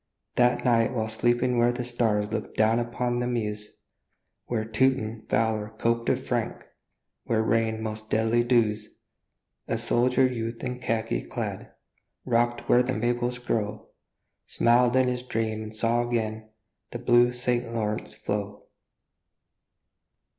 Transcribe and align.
That 0.35 0.65
night 0.65 0.93
while 0.95 1.07
sleeping 1.09 1.59
where 1.59 1.71
the 1.71 1.85
stars 1.85 2.31
Look 2.31 2.55
down 2.55 2.79
upon 2.79 3.19
the 3.19 3.27
Meuse, 3.27 3.69
Where 4.47 4.65
Teuton 4.65 5.27
valor 5.29 5.75
coped 5.77 6.09
with 6.09 6.27
Frank, 6.27 6.65
Where 7.25 7.43
rained 7.43 7.83
most 7.83 8.09
deadly 8.09 8.43
dews, 8.43 8.89
A 9.67 9.77
soldier 9.77 10.25
youth 10.25 10.63
in 10.63 10.79
khaki 10.79 11.21
clad, 11.21 11.71
Rock'd 12.25 12.61
where 12.61 12.81
the 12.81 12.95
Maples 12.95 13.37
grow, 13.37 13.89
Smiled 14.47 14.95
in 14.95 15.07
his 15.07 15.21
dream 15.21 15.61
and 15.61 15.75
saw 15.75 16.01
again 16.07 16.49
The 16.89 16.97
blue 16.97 17.31
St. 17.31 17.71
Lawrence 17.71 18.15
flow. 18.15 18.63